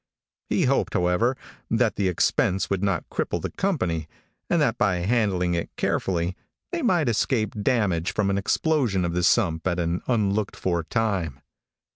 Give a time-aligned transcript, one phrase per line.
[0.49, 1.37] He hoped, however,
[1.69, 4.07] that the expense would not cripple the company,
[4.49, 6.35] and that by handling it carefully,
[6.71, 11.39] they might escape damage from an explosion of the sump at an unlooked for time.